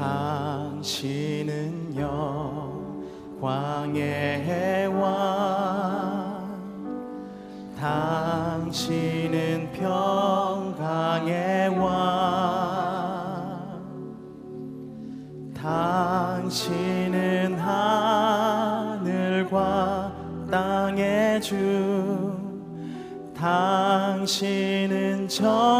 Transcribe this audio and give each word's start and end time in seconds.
당신은 0.00 1.94
영광의 3.38 4.86
왕. 4.98 6.48
당신은 7.78 9.70
평강의 9.72 11.68
왕. 11.78 11.90
당신은 15.54 17.58
하늘과 17.58 19.50
땅의 20.50 21.42
주. 21.42 22.34
당신은 23.36 25.28
전 25.28 25.79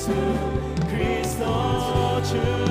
예수 0.06 0.12
그리스도 0.88 2.22
주. 2.22 2.65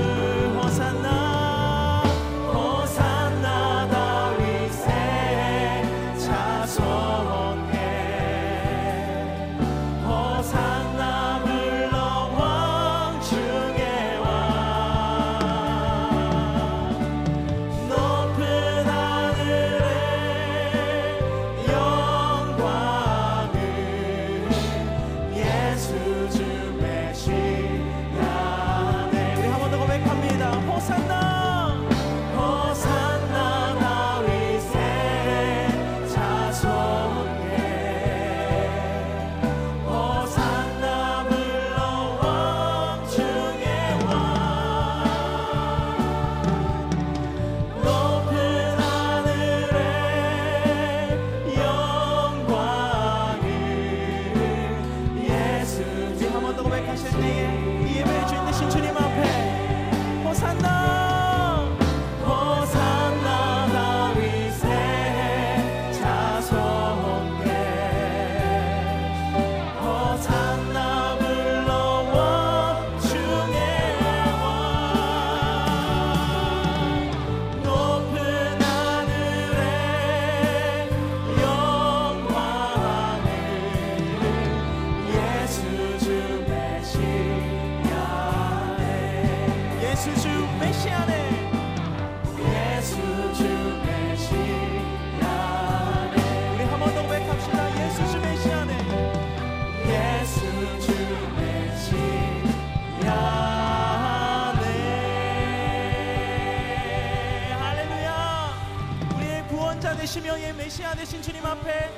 메시아 110.65 110.95
되신 110.95 111.21
주님 111.21 111.45
앞에 111.45 111.91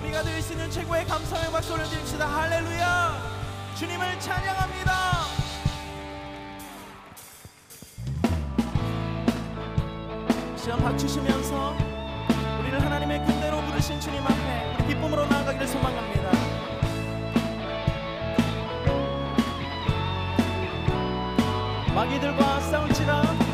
우리가 0.00 0.22
드릴 0.22 0.40
수 0.40 0.54
있는 0.54 0.70
최고의 0.70 1.04
감사의 1.04 1.52
박수를 1.52 1.84
드립시다. 1.84 2.26
할렐루야! 2.26 3.20
주님을 3.76 4.18
찬양합니다. 4.18 4.92
시간 10.56 10.82
박주시면서 10.82 11.76
우리를 12.60 12.80
하나님의 12.80 13.26
군대로 13.26 13.60
부르신 13.60 14.00
주님 14.00 14.22
앞에 14.22 14.76
우리 14.78 14.94
기쁨으로 14.94 15.26
나아가기를 15.26 15.68
소망합니다. 15.68 16.30
마귀들과 21.94 22.60
싸울지라 22.60 23.53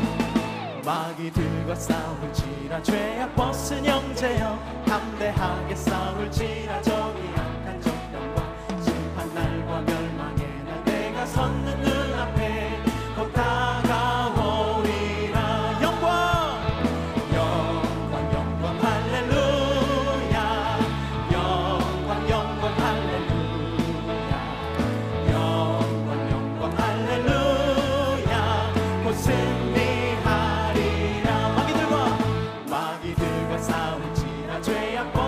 마귀들과 0.83 1.75
싸울지라 1.75 2.81
죄악 2.83 3.35
벗은 3.35 3.85
형제여 3.85 4.83
담대하게 4.87 5.75
싸울지라 5.75 6.81
저기 6.81 7.21
way 34.67 34.97
up. 34.97 35.20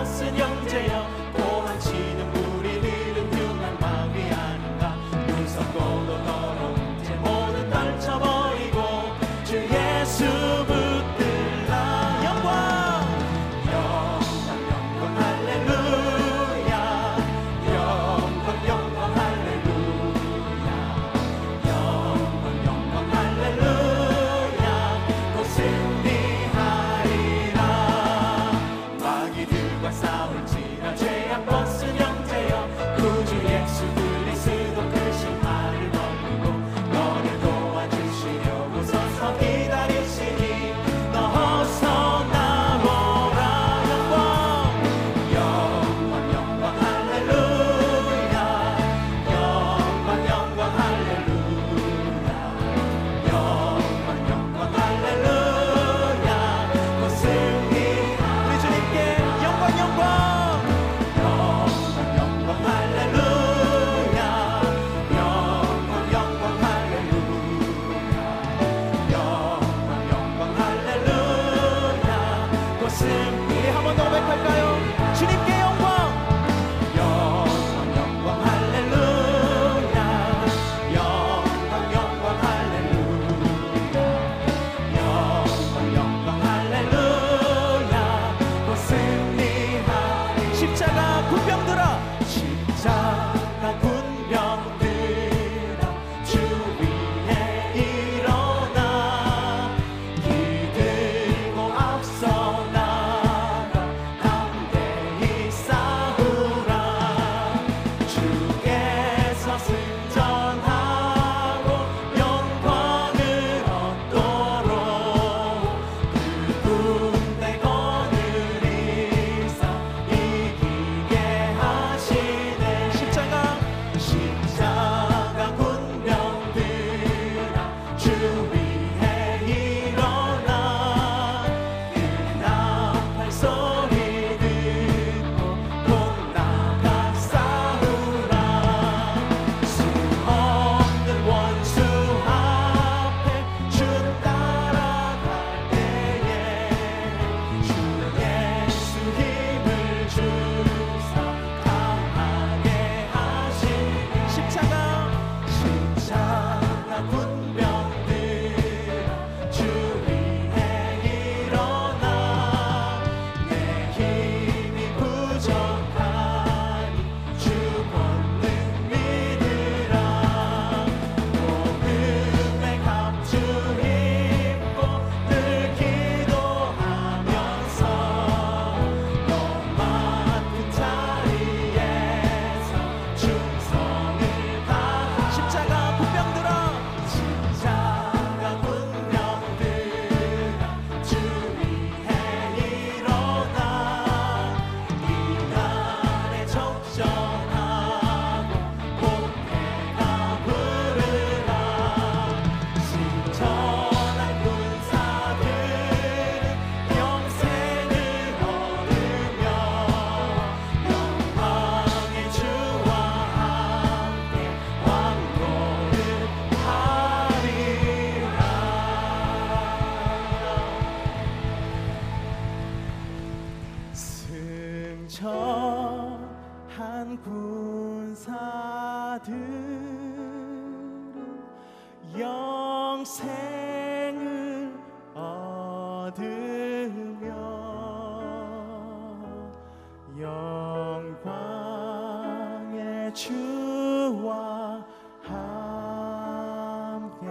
주와 243.14 244.84
함께 245.22 247.26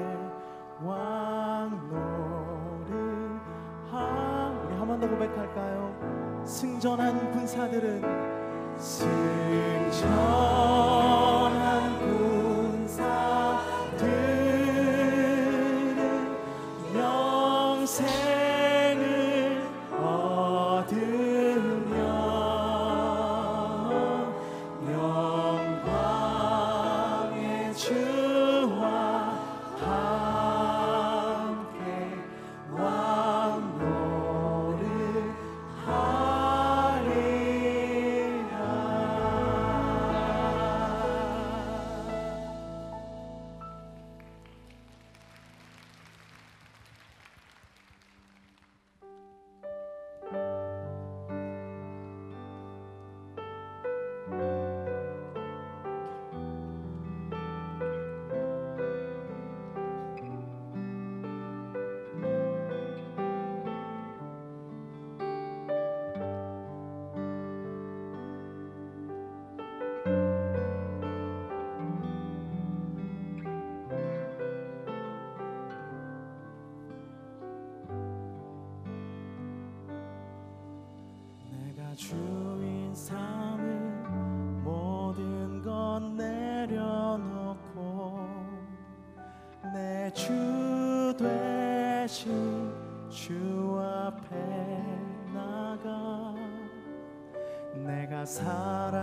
왕노를 0.84 2.94
함 3.92 4.66
우리 4.66 4.76
한 4.78 4.88
번 4.88 5.00
더 5.00 5.08
고백할까요? 5.10 5.94
승전한 6.46 7.32
군사들은 7.34 8.02
승전 8.78 10.10
되신 92.14 92.72
주 93.10 93.82
앞에 93.82 94.36
나가. 95.34 96.36
내가 97.74 98.24
사랑 98.24 99.03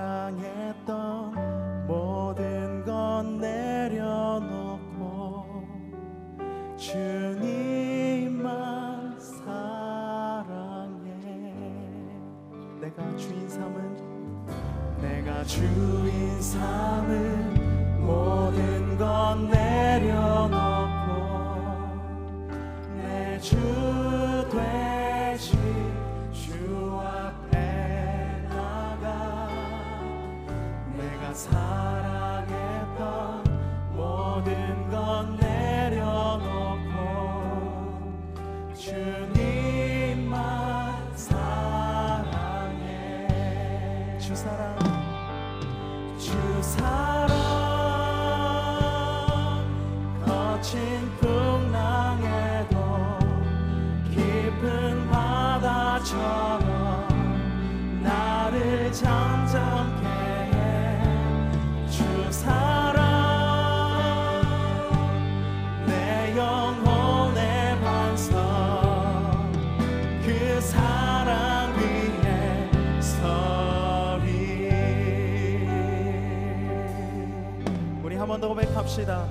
한번더 78.30 78.48
고백합시다. 78.48 79.26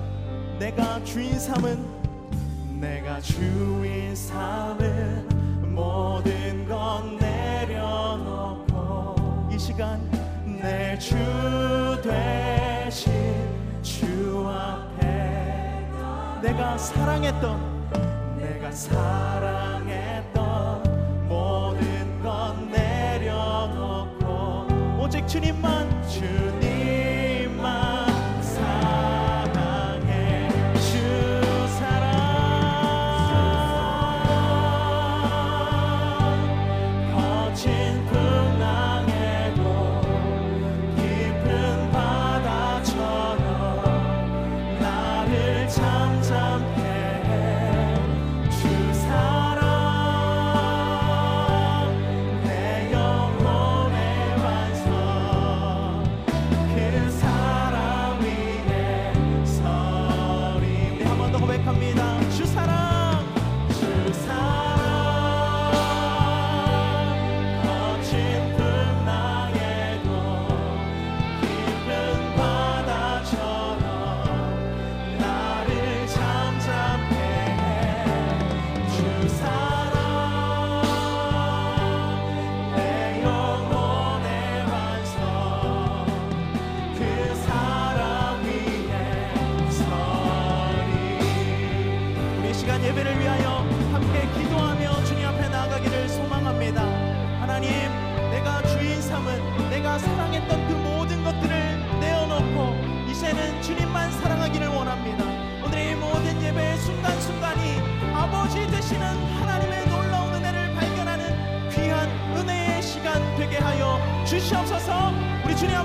내가 0.58 1.02
주인 1.04 1.38
삼은 1.38 2.80
내가 2.80 3.18
주인 3.20 4.14
삼은 4.14 5.72
모든 5.74 6.68
것 6.68 7.02
내려놓고 7.18 8.68
이 9.50 9.58
시간 9.58 10.00
내주 10.44 11.16
되신 12.02 13.12
주 13.80 14.46
앞에 14.46 15.88
내가 16.42 16.76
사랑했던 16.76 18.36
내가 18.38 18.70
사랑했던 18.70 20.39
주님만 25.30 26.08
주님 26.08 26.99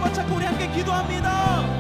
한번 0.06 0.14
찾고 0.14 0.36
우리 0.36 0.46
함께 0.46 0.68
기도합니다 0.68 1.75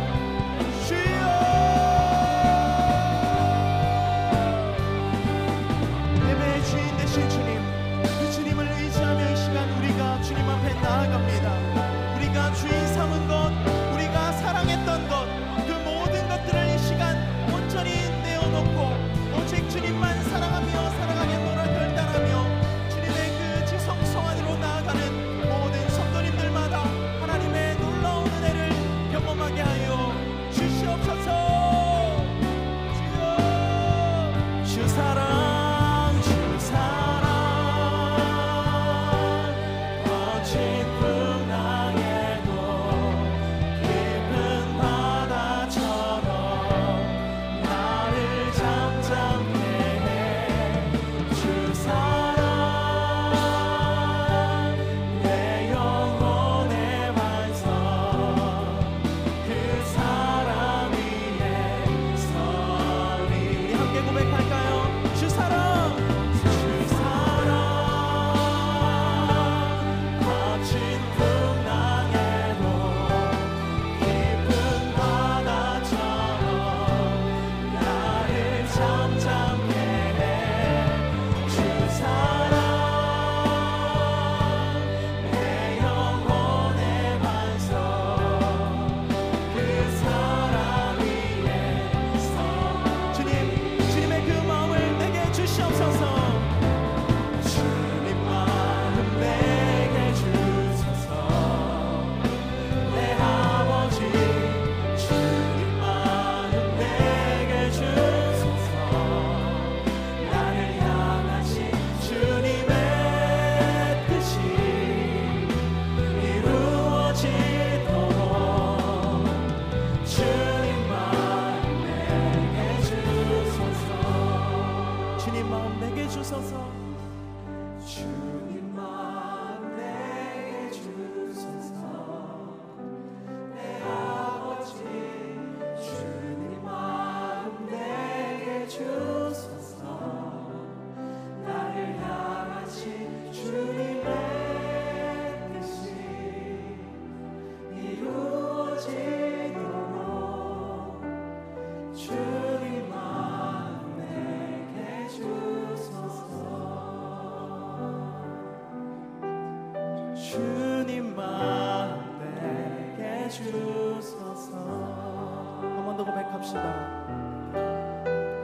고백합시다. 166.45 166.61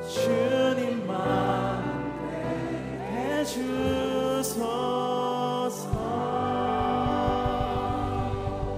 주님만 0.02 1.12
내게 2.32 3.44
주소서. 3.46 4.72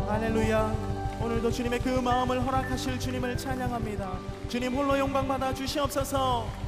할렐루야. 0.09 0.75
오늘도 1.21 1.51
주님의 1.51 1.79
그 1.79 1.89
마음을 1.89 2.45
허락하실 2.45 2.99
주님을 2.99 3.37
찬양합니다. 3.37 4.19
주님 4.49 4.75
홀로 4.75 4.99
영광 4.99 5.25
받아 5.27 5.53
주시옵소서 5.53 6.62